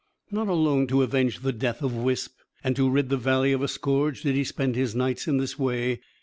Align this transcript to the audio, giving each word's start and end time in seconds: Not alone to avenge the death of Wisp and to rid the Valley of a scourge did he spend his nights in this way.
Not 0.31 0.47
alone 0.47 0.87
to 0.87 1.03
avenge 1.03 1.43
the 1.43 1.53
death 1.53 1.83
of 1.83 1.93
Wisp 1.93 2.33
and 2.63 2.75
to 2.75 2.89
rid 2.89 3.09
the 3.09 3.17
Valley 3.17 3.51
of 3.51 3.61
a 3.61 3.67
scourge 3.67 4.23
did 4.23 4.33
he 4.33 4.43
spend 4.43 4.75
his 4.75 4.95
nights 4.95 5.27
in 5.27 5.37
this 5.37 5.59
way. 5.59 5.99